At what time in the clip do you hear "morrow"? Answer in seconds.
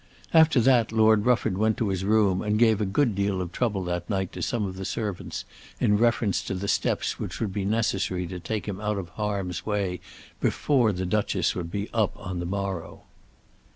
12.47-13.03